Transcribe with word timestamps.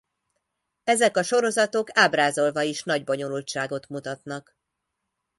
Ezek 0.83 1.17
a 1.17 1.23
sorozatok 1.23 1.87
ábrázolva 1.93 2.61
is 2.61 2.83
nagy 2.83 3.03
bonyolultságot 3.03 3.89
mutatnak. 3.89 4.55